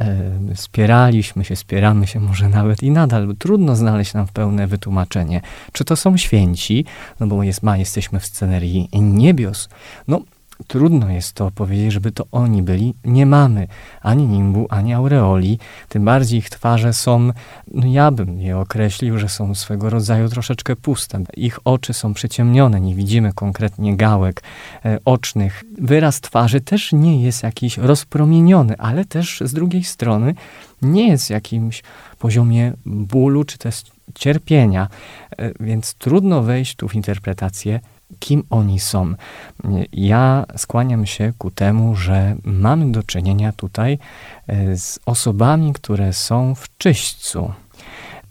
e, 0.00 0.16
spieraliśmy 0.54 1.44
się, 1.44 1.56
spieramy 1.56 2.06
się 2.06 2.20
może 2.20 2.48
nawet 2.48 2.82
i 2.82 2.90
nadal. 2.90 3.36
Trudno 3.38 3.76
znaleźć 3.76 4.14
nam 4.14 4.26
pełne 4.26 4.66
wytłumaczenie. 4.66 5.40
Czy 5.72 5.84
to 5.84 5.96
są 5.96 6.16
święci? 6.16 6.84
No 7.20 7.26
bo 7.26 7.42
jest, 7.42 7.62
ma, 7.62 7.76
jesteśmy 7.76 8.20
w 8.20 8.26
scenerii 8.26 8.88
niebios. 8.92 9.68
No, 10.08 10.20
trudno 10.66 11.10
jest 11.10 11.32
to 11.32 11.50
powiedzieć, 11.50 11.92
żeby 11.92 12.12
to 12.12 12.26
oni 12.32 12.62
byli. 12.62 12.94
Nie 13.04 13.26
mamy 13.26 13.68
ani 14.02 14.26
nimbu, 14.26 14.66
ani 14.70 14.94
aureoli, 14.94 15.58
tym 15.88 16.04
bardziej 16.04 16.38
ich 16.38 16.50
twarze 16.50 16.92
są, 16.92 17.30
no 17.74 17.86
ja 17.86 18.10
bym 18.10 18.40
je 18.40 18.58
określił, 18.58 19.18
że 19.18 19.28
są 19.28 19.54
swego 19.54 19.90
rodzaju 19.90 20.28
troszeczkę 20.28 20.76
puste. 20.76 21.22
Ich 21.36 21.58
oczy 21.64 21.92
są 21.92 22.14
przyciemnione, 22.14 22.80
nie 22.80 22.94
widzimy 22.94 23.32
konkretnie 23.32 23.96
gałek 23.96 24.42
e, 24.84 24.98
ocznych. 25.04 25.64
Wyraz 25.78 26.20
twarzy 26.20 26.60
też 26.60 26.92
nie 26.92 27.22
jest 27.22 27.42
jakiś 27.42 27.78
rozpromieniony, 27.78 28.74
ale 28.78 29.04
też 29.04 29.42
z 29.44 29.52
drugiej 29.52 29.84
strony 29.84 30.34
nie 30.82 31.08
jest 31.08 31.30
jakimś 31.30 31.82
poziomie 32.18 32.72
bólu 32.86 33.44
czy 33.44 33.58
też 33.58 33.82
cierpienia, 34.14 34.88
e, 35.38 35.52
więc 35.60 35.94
trudno 35.94 36.42
wejść 36.42 36.76
tu 36.76 36.88
w 36.88 36.94
interpretację 36.94 37.80
kim 38.18 38.42
oni 38.50 38.80
są. 38.80 39.14
Ja 39.92 40.46
skłaniam 40.56 41.06
się 41.06 41.32
ku 41.38 41.50
temu, 41.50 41.96
że 41.96 42.36
mamy 42.44 42.92
do 42.92 43.02
czynienia 43.02 43.52
tutaj 43.52 43.98
e, 44.46 44.76
z 44.76 44.98
osobami, 45.06 45.72
które 45.72 46.12
są 46.12 46.54
w 46.54 46.76
czyśćcu. 46.78 47.52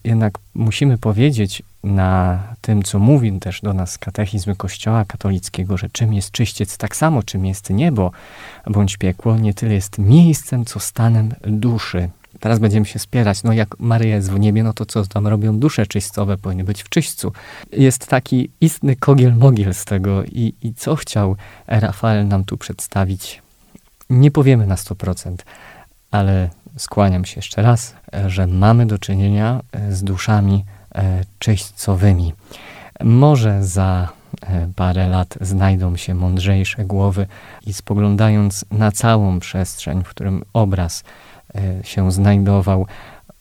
Jednak 0.03 0.37
musimy 0.53 0.97
powiedzieć 0.97 1.63
na 1.83 2.43
tym, 2.61 2.83
co 2.83 2.99
mówi 2.99 3.39
też 3.39 3.61
do 3.61 3.73
nas 3.73 3.97
katechizm 3.97 4.55
Kościoła 4.55 5.05
katolickiego, 5.05 5.77
że 5.77 5.89
czym 5.89 6.13
jest 6.13 6.31
czyściec, 6.31 6.77
tak 6.77 6.95
samo 6.95 7.23
czym 7.23 7.45
jest 7.45 7.69
niebo 7.69 8.11
bądź 8.67 8.97
piekło, 8.97 9.37
nie 9.37 9.53
tyle 9.53 9.73
jest 9.73 9.97
miejscem, 9.97 10.65
co 10.65 10.79
stanem 10.79 11.33
duszy. 11.41 12.09
Teraz 12.39 12.59
będziemy 12.59 12.85
się 12.85 12.99
spierać, 12.99 13.43
no 13.43 13.53
jak 13.53 13.79
Maryja 13.79 14.15
jest 14.15 14.31
w 14.31 14.39
niebie, 14.39 14.63
no 14.63 14.73
to 14.73 14.85
co 14.85 15.05
tam 15.05 15.27
robią 15.27 15.59
dusze 15.59 15.87
czyścowe, 15.87 16.37
powinny 16.37 16.63
być 16.63 16.83
w 16.83 16.89
czyśćcu. 16.89 17.31
Jest 17.71 18.07
taki 18.07 18.49
istny 18.61 18.95
kogiel-mogiel 18.95 19.73
z 19.73 19.85
tego 19.85 20.23
i, 20.23 20.53
i 20.61 20.73
co 20.73 20.95
chciał 20.95 21.35
Rafael 21.67 22.27
nam 22.27 22.43
tu 22.45 22.57
przedstawić, 22.57 23.41
nie 24.09 24.31
powiemy 24.31 24.67
na 24.67 24.75
100%, 24.75 25.35
ale 26.11 26.49
skłaniam 26.77 27.25
się 27.25 27.35
jeszcze 27.35 27.61
raz, 27.61 27.95
że 28.27 28.47
mamy 28.47 28.85
do 28.85 28.99
czynienia 28.99 29.61
z 29.89 30.03
duszami 30.03 30.65
e, 30.95 31.23
czyśćcowymi. 31.39 32.33
Może 33.03 33.63
za 33.63 34.09
e, 34.41 34.67
parę 34.75 35.07
lat 35.07 35.37
znajdą 35.41 35.97
się 35.97 36.13
mądrzejsze 36.13 36.85
głowy 36.85 37.27
i 37.65 37.73
spoglądając 37.73 38.65
na 38.71 38.91
całą 38.91 39.39
przestrzeń, 39.39 40.03
w 40.03 40.09
którym 40.09 40.43
obraz 40.53 41.03
E, 41.03 41.34
się 41.83 42.11
znajdował, 42.11 42.85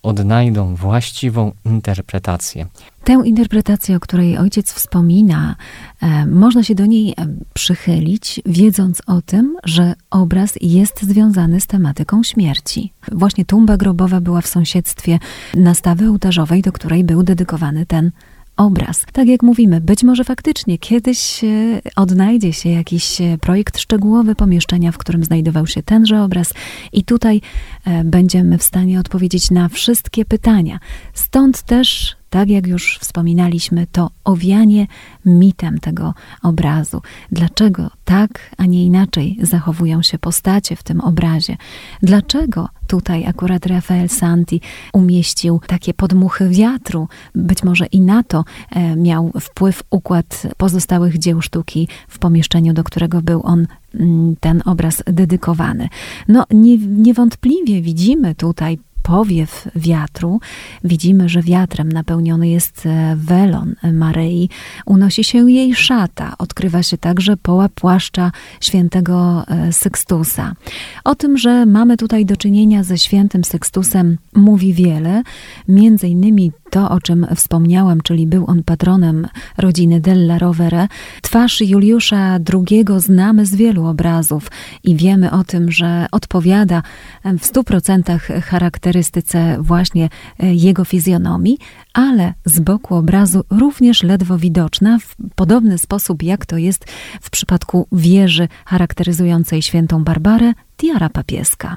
odnajdą 0.05 0.75
właściwą 0.75 1.53
interpretację. 1.65 2.67
Tę 3.05 3.23
interpretację, 3.25 3.97
o 3.97 4.01
której 4.01 4.39
ojciec 4.39 4.73
wspomina, 4.73 5.57
e, 6.03 6.27
można 6.27 6.63
się 6.63 6.75
do 6.75 6.87
niej 6.87 7.11
e, 7.11 7.15
przychylić, 7.55 8.41
wiedząc 8.47 9.03
o 9.07 9.23
tym, 9.23 9.57
że 9.65 9.95
obraz 10.11 10.55
jest 10.61 11.03
związany 11.03 11.61
z 11.61 11.67
tematyką 11.67 12.23
śmierci. 12.23 12.93
Właśnie 13.13 13.45
tumba 13.45 13.77
grobowa 13.77 14.21
była 14.21 14.41
w 14.41 14.47
sąsiedztwie 14.47 15.19
nastawy 15.55 16.09
ołtarzowej, 16.09 16.63
do 16.63 16.73
której 16.73 17.05
był 17.05 17.23
dedykowany 17.23 17.87
ten 17.87 18.11
obraz. 18.57 19.05
Tak 19.13 19.29
jak 19.29 19.43
mówimy, 19.43 19.81
być 19.81 20.03
może 20.03 20.25
faktycznie 20.25 20.79
kiedyś 20.79 21.45
e, 21.45 21.81
odnajdzie 21.97 22.53
się 22.53 22.69
jakiś 22.69 23.21
e, 23.21 23.39
projekt 23.39 23.79
szczegółowy 23.79 24.35
pomieszczenia, 24.35 24.93
w 24.93 24.99
którym 24.99 25.25
znajdował 25.25 25.67
się 25.67 25.83
tenże 25.83 26.23
obraz, 26.23 26.55
i 26.93 27.05
tutaj 27.05 27.41
e, 27.85 28.05
będziemy 28.05 28.59
w 28.59 28.63
stanie 28.63 29.01
odpowiedzieć 29.01 29.51
na 29.51 29.69
wszystkie 29.69 30.25
pytania. 30.25 30.79
Stąd 31.15 31.63
też 31.63 32.17
tak 32.35 32.49
jak 32.49 32.67
już 32.67 32.99
wspominaliśmy, 32.99 33.87
to 33.93 34.11
owianie 34.25 34.87
mitem 35.25 35.79
tego 35.79 36.15
obrazu. 36.43 37.03
Dlaczego 37.33 37.91
tak, 38.05 38.51
a 38.57 38.67
nie 38.67 38.85
inaczej 38.85 39.39
zachowują 39.43 40.03
się 40.03 40.19
postacie 40.19 40.77
w 40.77 40.83
tym 40.83 41.01
obrazie? 41.01 41.57
Dlaczego 42.03 42.69
tutaj 42.87 43.27
akurat 43.27 43.67
Rafael 43.67 44.09
Santi 44.09 44.61
umieścił 44.93 45.61
takie 45.67 45.95
podmuchy 45.95 46.49
wiatru? 46.49 47.09
Być 47.35 47.63
może 47.63 47.87
i 47.87 48.01
na 48.01 48.23
to 48.23 48.45
e, 48.71 48.97
miał 48.97 49.33
wpływ 49.41 49.83
układ 49.91 50.43
pozostałych 50.57 51.19
dzieł 51.19 51.43
sztuki 51.43 51.89
w 52.09 52.19
pomieszczeniu, 52.19 52.73
do 52.73 52.85
którego 52.85 53.23
był 53.23 53.41
on 53.45 53.67
mm, 53.95 54.37
ten 54.41 54.63
obraz 54.65 55.03
dedykowany. 55.07 55.89
No, 56.29 56.45
nie, 56.51 56.79
niewątpliwie 56.79 57.83
widzimy 57.83 58.35
tutaj 58.35 58.79
powiew 59.05 59.69
wiatru, 59.77 60.41
widzimy, 60.85 61.29
że 61.29 61.43
wiatrem 61.43 61.93
napełniony 61.93 62.49
jest 62.49 62.87
e, 62.87 63.17
welon 63.17 63.75
Maryi, 63.93 64.49
unosi 64.87 65.25
się 65.25 65.51
jej 65.51 65.75
szata, 65.75 66.35
odkrywa 66.39 66.83
się 66.83 66.99
także 66.99 67.37
poła 67.37 67.69
płaszcza 67.69 68.33
świętego 68.61 69.45
e, 69.49 69.73
Sykstusa. 69.73 70.55
O 71.05 71.15
tym, 71.15 71.39
że 71.39 71.67
mamy 71.67 71.97
tutaj 71.97 72.27
do 72.27 72.37
czynienia 72.37 72.83
ze 72.83 72.99
świętym 72.99 73.45
Sykstusem 73.45 74.19
mówi 74.35 74.73
wiele, 74.73 75.23
między 75.69 76.09
innymi 76.09 76.53
to, 76.71 76.91
o 76.91 77.01
czym 77.01 77.27
wspomniałam, 77.37 78.01
czyli 78.01 78.27
był 78.27 78.45
on 78.47 78.63
patronem 78.63 79.29
rodziny 79.59 80.01
Della 80.01 80.39
Rovere. 80.39 80.89
Twarz 81.23 81.61
Juliusza 81.61 82.39
II 82.53 82.85
znamy 82.97 83.47
z 83.47 83.55
wielu 83.55 83.87
obrazów 83.87 84.51
i 84.85 84.97
wiemy 84.97 85.31
o 85.31 85.45
tym, 85.45 85.73
że 85.73 86.07
odpowiada 86.13 86.83
w 87.39 87.45
stu 87.45 87.65
procentach 87.65 88.29
charakterystyce 88.95 89.57
właśnie 89.61 90.09
e, 90.39 90.55
jego 90.55 90.85
fizjonomii, 90.85 91.59
ale 91.93 92.35
z 92.45 92.61
boku 92.61 92.95
obrazu 92.95 93.45
również 93.51 94.03
ledwo 94.03 94.39
widoczna 94.39 94.99
w 94.99 95.17
podobny 95.35 95.79
sposób, 95.79 96.23
jak 96.23 96.47
to 96.47 96.57
jest 96.57 96.85
w 97.21 97.31
przypadku 97.31 97.87
wieży 97.93 98.49
charakteryzującej 98.67 99.63
świętą 99.63 100.05
Barbarę, 100.05 100.53
tiara 100.77 101.09
papieska. 101.09 101.77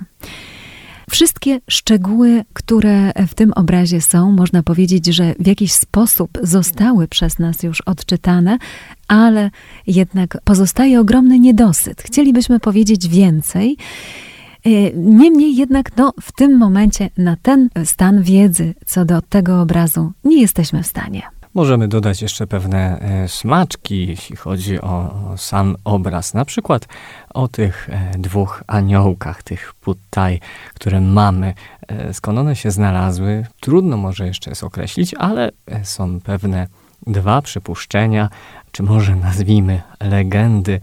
Wszystkie 1.10 1.60
szczegóły, 1.70 2.44
które 2.54 3.12
w 3.28 3.34
tym 3.34 3.54
obrazie 3.54 4.02
są, 4.02 4.32
można 4.32 4.64
powiedzieć, 4.64 5.06
że 5.06 5.34
w 5.40 5.48
jakiś 5.48 5.74
sposób 5.74 6.38
zostały 6.44 7.08
przez 7.08 7.40
nas 7.40 7.64
już 7.64 7.82
odczytane, 7.82 8.58
ale 9.08 9.52
jednak 9.88 10.38
pozostaje 10.44 11.00
ogromny 11.00 11.40
niedosyt. 11.40 12.02
Chcielibyśmy 12.02 12.60
powiedzieć 12.60 13.08
więcej. 13.08 13.78
E, 14.68 14.92
niemniej 14.94 15.56
jednak 15.56 15.98
no, 15.98 16.14
w 16.22 16.32
tym 16.32 16.58
momencie 16.58 17.10
na 17.18 17.36
ten 17.42 17.70
stan 17.86 18.24
wiedzy 18.24 18.74
co 18.86 19.06
do 19.06 19.22
tego 19.22 19.62
obrazu 19.62 20.12
nie 20.24 20.42
jesteśmy 20.42 20.84
w 20.84 20.88
stanie. 20.88 21.22
Możemy 21.54 21.88
dodać 21.88 22.22
jeszcze 22.22 22.48
pewne 22.48 23.00
e, 23.00 23.28
smaczki, 23.28 24.08
jeśli 24.08 24.36
chodzi 24.36 24.82
o, 24.82 25.14
sam 25.38 25.76
obraz. 25.84 26.34
Na 26.34 26.46
przykład 26.46 26.88
o 27.34 27.48
tych 27.48 27.90
e, 27.90 28.12
dwóch 28.18 28.64
aniołkach, 28.68 29.44
tych 29.44 29.74
puttaj, 29.74 30.40
które 30.74 31.02
mamy. 31.02 31.54
E, 31.88 32.14
skąd 32.14 32.40
one 32.40 32.56
się 32.56 32.72
znalazły, 32.72 33.46
trudno 33.60 33.98
może 33.98 34.28
jeszcze 34.28 34.52
jest 34.52 34.64
określić, 34.64 35.14
ale 35.14 35.52
są 35.84 36.20
pewne 36.20 36.68
dwa 37.08 37.42
przypuszczenia, 37.42 38.30
czy 38.72 38.84
może 38.84 39.16
nazwijmy 39.16 39.82
legendy, 40.00 40.80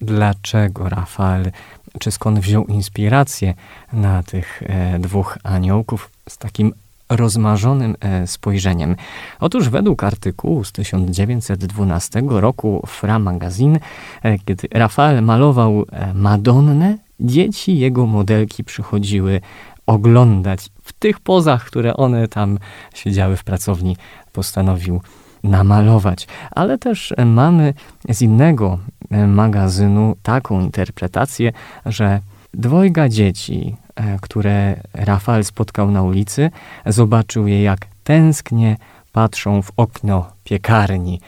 dlaczego 0.00 0.88
Rafael, 0.88 1.50
czy 1.98 2.10
skąd 2.10 2.38
wziął 2.38 2.66
inspirację 2.66 3.54
na 3.92 4.22
tych 4.22 4.62
dwóch 4.98 5.38
aniołków 5.42 6.10
z 6.28 6.38
takim 6.38 6.72
rozmarzonym 7.10 7.96
e, 8.00 8.26
spojrzeniem. 8.26 8.96
Otóż 9.40 9.68
według 9.68 10.04
artykułu 10.04 10.64
z 10.64 10.72
1912 10.72 12.22
roku 12.28 12.82
Fra 12.86 13.18
Magazine, 13.18 13.78
e, 14.22 14.38
kiedy 14.38 14.68
Rafael 14.72 15.22
malował 15.22 15.84
e, 15.92 16.14
Madonnę, 16.14 16.98
dzieci 17.20 17.78
jego 17.78 18.06
modelki 18.06 18.64
przychodziły 18.64 19.40
oglądać 19.86 20.68
w 20.82 20.92
tych 20.92 21.20
pozach, 21.20 21.64
które 21.64 21.96
one 21.96 22.28
tam 22.28 22.58
siedziały 22.94 23.36
w 23.36 23.44
pracowni, 23.44 23.96
postanowił 24.32 25.00
namalować. 25.44 26.28
Ale 26.50 26.78
też 26.78 27.14
mamy 27.26 27.74
z 28.08 28.22
innego 28.22 28.78
magazynu 29.26 30.16
taką 30.22 30.60
interpretację, 30.60 31.52
że 31.86 32.20
dwojga 32.54 33.08
dzieci 33.08 33.76
E, 34.00 34.18
które 34.20 34.80
Rafael 34.94 35.44
spotkał 35.44 35.90
na 35.90 36.02
ulicy, 36.02 36.50
zobaczył 36.86 37.46
je, 37.46 37.62
jak 37.62 37.86
tęsknie 38.04 38.76
patrzą 39.12 39.62
w 39.62 39.72
okno 39.76 40.32
piekarni 40.44 41.20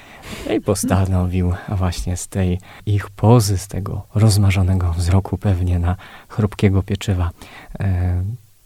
i 0.57 0.61
postanowił 0.61 1.53
właśnie 1.69 2.17
z 2.17 2.29
tej 2.29 2.59
ich 2.87 3.11
pozy, 3.11 3.59
z 3.59 3.69
tego 3.69 4.03
rozmarzonego 4.15 4.93
wzroku 4.93 5.39
pewnie 5.39 5.79
na 5.79 5.97
chrupkiego 6.29 6.83
pieczywa 6.83 7.31
e, 7.81 8.23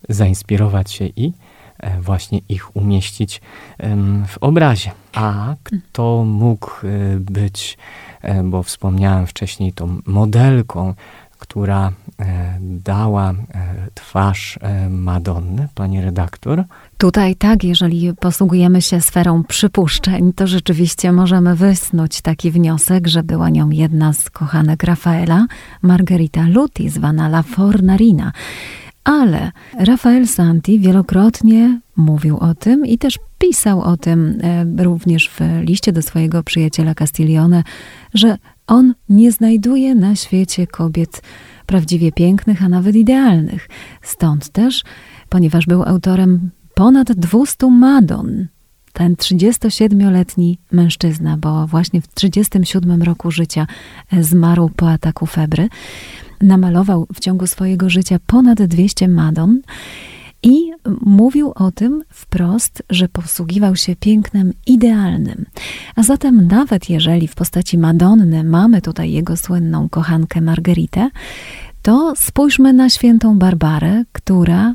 zainspirować 0.08 0.90
się 0.90 1.06
i 1.06 1.32
e, 1.78 2.00
właśnie 2.00 2.40
ich 2.48 2.76
umieścić 2.76 3.40
e, 3.78 3.96
w 4.26 4.38
obrazie. 4.40 4.90
A 5.16 5.54
kto 5.62 6.24
mógł 6.24 6.70
e, 6.70 7.16
być, 7.20 7.78
e, 8.22 8.42
bo 8.42 8.62
wspomniałem 8.62 9.26
wcześniej, 9.26 9.72
tą 9.72 10.00
modelką 10.06 10.94
która 11.38 11.92
dała 12.60 13.34
twarz 13.94 14.58
Madonny, 14.90 15.68
pani 15.74 16.00
redaktor. 16.00 16.64
Tutaj 16.98 17.36
tak, 17.36 17.64
jeżeli 17.64 18.14
posługujemy 18.14 18.82
się 18.82 19.00
sferą 19.00 19.44
przypuszczeń, 19.44 20.32
to 20.32 20.46
rzeczywiście 20.46 21.12
możemy 21.12 21.56
wysnuć 21.56 22.20
taki 22.20 22.50
wniosek, 22.50 23.06
że 23.06 23.22
była 23.22 23.48
nią 23.50 23.70
jedna 23.70 24.12
z 24.12 24.30
kochanek 24.30 24.82
Rafaela, 24.82 25.46
Margherita 25.82 26.42
Luti, 26.48 26.88
zwana 26.88 27.26
La 27.26 27.42
Fornarina. 27.42 28.32
Ale 29.06 29.52
Rafael 29.78 30.26
Santi 30.26 30.78
wielokrotnie 30.78 31.80
mówił 31.96 32.36
o 32.36 32.54
tym 32.54 32.86
i 32.86 32.98
też 32.98 33.18
pisał 33.38 33.80
o 33.80 33.96
tym 33.96 34.38
e, 34.78 34.84
również 34.84 35.30
w 35.30 35.40
liście 35.60 35.92
do 35.92 36.02
swojego 36.02 36.42
przyjaciela 36.42 36.94
Castiglione, 36.94 37.62
że 38.14 38.38
on 38.66 38.94
nie 39.08 39.32
znajduje 39.32 39.94
na 39.94 40.16
świecie 40.16 40.66
kobiet 40.66 41.22
prawdziwie 41.66 42.12
pięknych, 42.12 42.62
a 42.62 42.68
nawet 42.68 42.96
idealnych. 42.96 43.68
Stąd 44.02 44.48
też, 44.48 44.84
ponieważ 45.28 45.66
był 45.66 45.82
autorem 45.82 46.50
ponad 46.74 47.12
200 47.12 47.70
Madon, 47.70 48.46
ten 48.96 49.14
37-letni 49.14 50.58
mężczyzna, 50.72 51.36
bo 51.36 51.66
właśnie 51.66 52.00
w 52.00 52.14
37 52.14 53.02
roku 53.02 53.30
życia 53.30 53.66
e, 54.12 54.22
zmarł 54.22 54.70
po 54.76 54.90
ataku 54.90 55.26
febry, 55.26 55.68
namalował 56.40 57.06
w 57.14 57.20
ciągu 57.20 57.46
swojego 57.46 57.90
życia 57.90 58.18
ponad 58.26 58.62
200 58.62 59.08
Madon 59.08 59.60
i 60.42 60.72
mówił 61.00 61.52
o 61.54 61.70
tym 61.70 62.02
wprost, 62.12 62.82
że 62.90 63.08
posługiwał 63.08 63.76
się 63.76 63.96
pięknem 63.96 64.52
idealnym. 64.66 65.46
A 65.96 66.02
zatem, 66.02 66.46
nawet 66.46 66.90
jeżeli 66.90 67.28
w 67.28 67.34
postaci 67.34 67.78
Madonny 67.78 68.44
mamy 68.44 68.82
tutaj 68.82 69.12
jego 69.12 69.36
słynną 69.36 69.88
kochankę 69.88 70.40
Margeritę, 70.40 71.10
to 71.82 72.12
spójrzmy 72.16 72.72
na 72.72 72.90
świętą 72.90 73.38
Barbarę, 73.38 74.04
która 74.12 74.74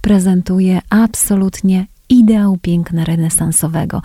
prezentuje 0.00 0.80
absolutnie 0.90 1.86
ideał 2.22 2.58
piękna 2.62 3.04
renesansowego. 3.04 4.02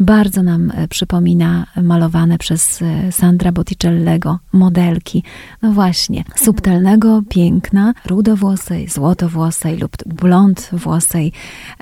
Bardzo 0.00 0.42
nam 0.42 0.70
e, 0.70 0.88
przypomina 0.88 1.66
malowane 1.82 2.38
przez 2.38 2.82
e, 2.82 3.12
Sandra 3.12 3.52
Botticellego 3.52 4.38
modelki. 4.52 5.22
No 5.62 5.72
właśnie, 5.72 6.24
subtelnego 6.36 7.22
piękna 7.28 7.94
rudowłosej, 8.06 8.88
złotowłosej 8.88 9.78
lub 9.78 9.96
blond 10.06 10.70
włosej 10.72 11.32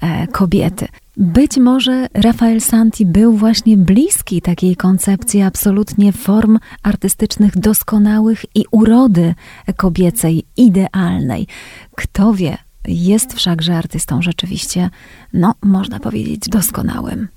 e, 0.03 0.27
kobiety. 0.27 0.89
Być 1.17 1.57
może 1.57 2.07
Rafael 2.15 2.61
Santi 2.61 3.07
był 3.07 3.33
właśnie 3.33 3.77
bliski 3.77 4.43
takiej 4.43 4.77
koncepcji 4.77 5.43
absolutnie 5.43 6.13
form 6.13 6.59
artystycznych 6.83 7.59
doskonałych 7.59 8.45
i 8.55 8.65
urody 8.71 9.35
kobiecej 9.77 10.45
idealnej. 10.57 11.47
Kto 11.95 12.33
wie, 12.35 12.59
jest 12.89 13.35
wszakże 13.35 13.77
artystą 13.77 14.23
rzeczywiście, 14.23 14.91
no, 15.33 15.55
można 15.63 16.01
powiedzieć, 16.01 16.41
doskonałym. 16.49 17.29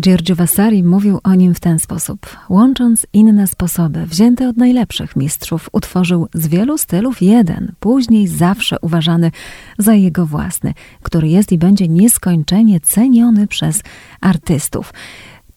Giorgio 0.00 0.34
Vasari 0.34 0.82
mówił 0.82 1.20
o 1.24 1.34
nim 1.34 1.54
w 1.54 1.60
ten 1.60 1.78
sposób. 1.78 2.36
Łącząc 2.48 3.06
inne 3.12 3.46
sposoby, 3.46 4.06
wzięte 4.06 4.48
od 4.48 4.56
najlepszych 4.56 5.16
mistrzów, 5.16 5.68
utworzył 5.72 6.28
z 6.34 6.46
wielu 6.46 6.78
stylów 6.78 7.22
jeden, 7.22 7.72
później 7.80 8.28
zawsze 8.28 8.76
uważany 8.80 9.30
za 9.78 9.94
jego 9.94 10.26
własny, 10.26 10.74
który 11.02 11.28
jest 11.28 11.52
i 11.52 11.58
będzie 11.58 11.88
nieskończenie 11.88 12.80
ceniony 12.80 13.46
przez 13.46 13.82
artystów. 14.20 14.92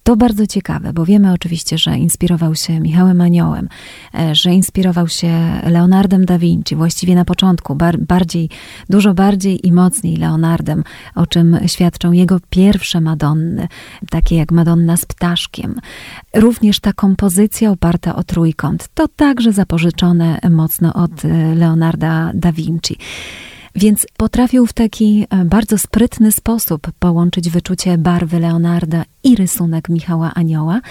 To 0.08 0.16
bardzo 0.16 0.48
ciekawe, 0.48 0.94
bo 0.94 1.06
wiemy 1.06 1.34
oczywiście, 1.34 1.78
że 1.78 1.98
inspirował 1.98 2.56
się 2.56 2.80
Michałem 2.80 3.22
Aniołem, 3.22 3.70
e, 4.16 4.36
że 4.36 4.54
inspirował 4.54 5.08
się 5.08 5.62
Leonardem 5.64 6.26
da 6.26 6.38
Vinci, 6.38 6.76
właściwie 6.76 7.16
na 7.16 7.26
początku, 7.26 7.76
bar 7.76 8.00
bardziej, 8.00 8.50
dużo 8.90 9.14
bardziej 9.14 9.68
i 9.68 9.72
mocniej 9.72 10.18
Leonardem, 10.18 10.84
o 11.16 11.26
czym 11.26 11.58
świadczą 11.68 12.12
jego 12.12 12.40
pierwsze 12.50 13.02
Madonny, 13.02 13.68
takie 14.10 14.36
jak 14.36 14.52
Madonna 14.52 14.98
z 14.98 15.06
ptaszkiem. 15.06 15.80
Również 16.36 16.80
ta 16.80 16.94
kompozycja 16.94 17.72
oparta 17.72 18.16
o 18.16 18.24
trójkąt, 18.24 18.88
to 18.94 19.08
także 19.08 19.52
zapożyczone 19.54 20.40
mocno 20.50 20.94
od 20.94 21.26
e, 21.26 21.56
Leonarda 21.56 22.32
da 22.34 22.52
Vinci. 22.52 22.98
Więc 23.78 24.08
potrafił 24.18 24.66
w 24.66 24.74
taki 24.74 25.28
e, 25.30 25.46
bardzo 25.46 25.78
sprytny 25.78 26.32
sposób 26.32 26.92
połączyć 27.00 27.50
wyczucie 27.50 27.98
barwy 27.98 28.40
Leonarda 28.40 29.04
i 29.24 29.36
rysunek 29.36 29.90
Michała 29.90 30.34
Anioła, 30.34 30.82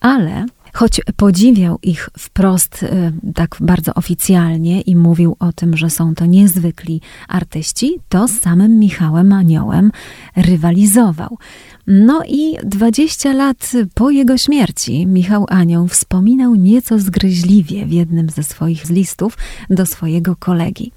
ale 0.00 0.46
choć 0.72 1.00
podziwiał 1.16 1.78
ich 1.82 2.08
wprost 2.18 2.82
e, 2.82 3.12
tak 3.34 3.56
bardzo 3.60 3.94
oficjalnie 3.94 4.80
i 4.80 4.96
mówił 4.96 5.36
o 5.38 5.52
tym, 5.52 5.76
że 5.76 5.90
są 5.90 6.14
to 6.14 6.26
niezwykli 6.26 7.00
artyści, 7.28 8.00
to 8.08 8.28
z 8.28 8.40
samym 8.40 8.78
Michałem 8.78 9.32
Aniołem 9.32 9.92
rywalizował. 10.36 11.38
No 11.86 12.22
i 12.28 12.56
20 12.64 13.32
lat 13.32 13.72
po 13.94 14.10
jego 14.10 14.38
śmierci 14.38 15.06
Michał 15.06 15.46
Anioł 15.48 15.88
wspominał 15.88 16.54
nieco 16.54 16.98
zgryźliwie 16.98 17.86
w 17.86 17.92
jednym 17.92 18.30
ze 18.30 18.42
swoich 18.42 18.90
listów 18.90 19.38
do 19.70 19.86
swojego 19.86 20.36
kolegi. 20.36 20.92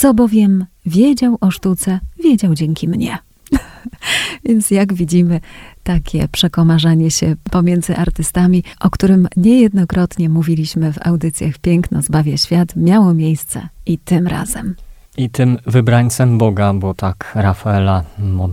Co 0.00 0.14
bowiem 0.14 0.66
wiedział 0.86 1.38
o 1.40 1.50
sztuce, 1.50 2.00
wiedział 2.22 2.54
dzięki 2.54 2.88
mnie. 2.88 3.18
Więc 4.46 4.70
jak 4.70 4.94
widzimy, 4.94 5.40
takie 5.82 6.28
przekomarzanie 6.28 7.10
się 7.10 7.36
pomiędzy 7.50 7.96
artystami, 7.96 8.64
o 8.80 8.90
którym 8.90 9.28
niejednokrotnie 9.36 10.28
mówiliśmy 10.28 10.92
w 10.92 11.06
audycjach 11.06 11.58
Piękno 11.58 12.02
zbawia 12.02 12.36
świat, 12.36 12.76
miało 12.76 13.14
miejsce 13.14 13.68
i 13.86 13.98
tym 13.98 14.26
razem. 14.26 14.74
I 15.16 15.30
tym 15.30 15.58
wybrańcem 15.66 16.38
Boga, 16.38 16.74
bo 16.74 16.94
tak 16.94 17.32
Rafaela 17.34 18.04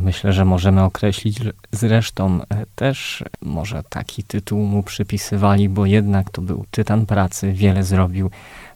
myślę, 0.03 0.33
że 0.33 0.45
możemy 0.45 0.83
określić. 0.83 1.39
Zresztą 1.71 2.39
e, 2.41 2.65
też 2.75 3.23
może 3.41 3.83
taki 3.89 4.23
tytuł 4.23 4.59
mu 4.59 4.83
przypisywali, 4.83 5.69
bo 5.69 5.85
jednak 5.85 6.29
to 6.29 6.41
był 6.41 6.65
tytan 6.71 7.05
pracy, 7.05 7.53
wiele 7.53 7.83
zrobił 7.83 8.29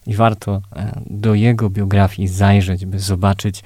i 0.06 0.14
warto 0.14 0.62
e, 0.76 1.00
do 1.06 1.34
jego 1.34 1.70
biografii 1.70 2.28
zajrzeć, 2.28 2.86
by 2.86 2.98
zobaczyć, 2.98 3.62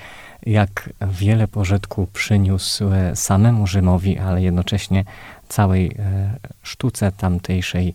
jak 0.47 0.91
wiele 1.11 1.49
pożytku 1.49 2.09
przyniósł 2.13 2.85
e, 2.93 3.17
samemu 3.17 3.67
Rzymowi, 3.67 4.19
ale 4.19 4.43
jednocześnie 4.43 5.05
całej 5.49 5.87
e, 5.87 6.31
sztuce 6.63 7.13
tamtejszej 7.13 7.95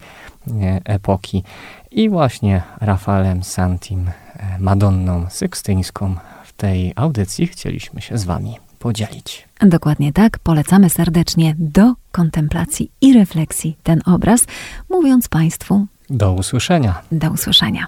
epoki. 0.86 1.44
I 1.92 2.10
właśnie 2.10 2.62
Rafaelem 2.82 3.44
Santim, 3.44 4.12
Madonną 4.60 5.26
Sykstyńską 5.30 6.16
w 6.44 6.54
tej 6.54 6.94
audycji 6.96 7.48
chcieliśmy 7.48 8.02
się 8.02 8.18
z 8.18 8.24
Wami 8.24 8.58
podzielić. 8.80 9.48
Dokładnie 9.62 10.14
tak, 10.14 10.40
polecamy 10.40 10.90
serdecznie 10.90 11.56
do 11.60 11.94
kontemplacji 12.12 12.92
i 13.02 13.14
refleksji 13.14 13.78
ten 13.84 14.02
obraz, 14.06 14.46
mówiąc 14.90 15.28
Państwu 15.28 15.88
do 16.12 16.34
usłyszenia. 16.34 17.02
Do 17.12 17.32
usłyszenia. 17.32 17.88